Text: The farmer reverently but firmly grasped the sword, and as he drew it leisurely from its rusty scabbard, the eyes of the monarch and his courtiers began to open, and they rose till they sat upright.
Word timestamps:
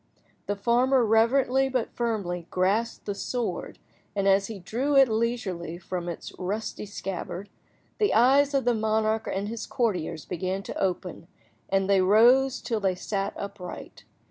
The 0.47 0.55
farmer 0.55 1.05
reverently 1.05 1.69
but 1.69 1.91
firmly 1.93 2.47
grasped 2.49 3.05
the 3.05 3.13
sword, 3.13 3.77
and 4.15 4.27
as 4.27 4.47
he 4.47 4.57
drew 4.57 4.95
it 4.95 5.07
leisurely 5.07 5.77
from 5.77 6.09
its 6.09 6.31
rusty 6.39 6.87
scabbard, 6.87 7.49
the 7.99 8.11
eyes 8.15 8.55
of 8.55 8.65
the 8.65 8.73
monarch 8.73 9.29
and 9.31 9.47
his 9.47 9.67
courtiers 9.67 10.25
began 10.25 10.63
to 10.63 10.81
open, 10.83 11.27
and 11.69 11.87
they 11.87 12.01
rose 12.01 12.61
till 12.61 12.79
they 12.79 12.95
sat 12.95 13.35
upright. 13.37 14.05